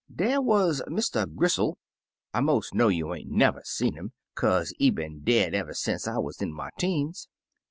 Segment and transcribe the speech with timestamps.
[0.11, 1.27] Der wuz Mr.
[1.31, 1.77] Gristle,—
[2.33, 6.17] I most know you ain't never see 'im, kaze he been dead eve'y sence I
[6.17, 7.27] wuz in my teens.